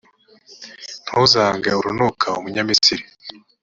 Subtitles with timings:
[1.05, 3.03] ntuzange urunuka umunyamisiri,